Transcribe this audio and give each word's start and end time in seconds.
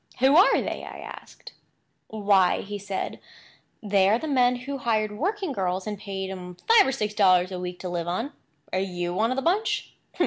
"Who 0.17 0.35
are 0.35 0.59
they?" 0.59 0.83
I 0.83 0.97
asked. 1.21 1.53
"Why," 2.07 2.65
said 2.79 3.19
he, 3.83 3.87
"they 3.87 4.09
are 4.09 4.17
the 4.17 4.27
men 4.27 4.55
who 4.55 4.79
hired 4.79 5.11
working 5.15 5.51
girls, 5.51 5.85
and 5.85 5.95
paid 5.99 6.31
'em 6.31 6.57
five 6.67 6.87
or 6.87 6.91
six 6.91 7.13
dollars 7.13 7.51
a 7.51 7.59
week 7.59 7.77
to 7.81 7.89
live 7.89 8.07
on. 8.07 8.33
Are 8.73 8.79
you 8.79 9.13
one 9.13 9.29
of 9.29 9.35
the 9.35 9.43
bunch?" 9.43 9.93